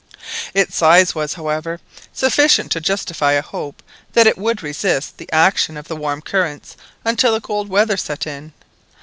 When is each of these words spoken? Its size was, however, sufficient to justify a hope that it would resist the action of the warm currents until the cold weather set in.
Its 0.55 0.75
size 0.75 1.13
was, 1.13 1.35
however, 1.35 1.79
sufficient 2.11 2.71
to 2.71 2.81
justify 2.81 3.33
a 3.33 3.43
hope 3.43 3.83
that 4.13 4.25
it 4.25 4.35
would 4.35 4.63
resist 4.63 5.19
the 5.19 5.31
action 5.31 5.77
of 5.77 5.87
the 5.87 5.95
warm 5.95 6.23
currents 6.23 6.75
until 7.05 7.33
the 7.33 7.39
cold 7.39 7.69
weather 7.69 7.97
set 7.97 8.25
in. 8.25 8.51